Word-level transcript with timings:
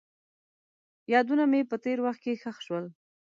یادونه 1.13 1.43
مې 1.51 1.61
په 1.69 1.75
تېر 1.83 1.97
وخت 2.05 2.19
کې 2.23 2.39
ښخ 2.41 2.57
شول. 2.65 2.85